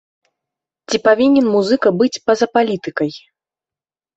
Ці 0.89 0.97
павінен 1.07 1.45
музыка 1.55 1.87
быць 1.99 2.21
па-за 2.31 2.47
палітыкай? 2.59 3.11